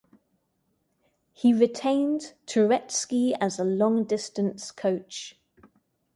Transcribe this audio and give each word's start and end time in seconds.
He 1.31 1.53
retained 1.53 2.33
Touretski 2.47 3.37
as 3.39 3.59
a 3.59 3.63
long-distance 3.63 4.71
coach. 4.71 5.37